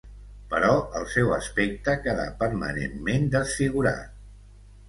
[0.53, 4.21] Però el seu aspecte quedà permanentment desfigurat.